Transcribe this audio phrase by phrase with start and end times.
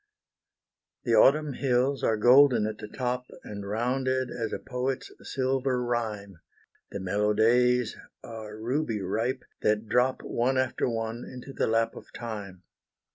[1.03, 6.37] The Autumn hills are golden at the top, And rounded as a poet's silver rhyme;
[6.89, 12.11] The mellow days are ruby ripe, that drop One after one into the lap of
[12.13, 12.63] time.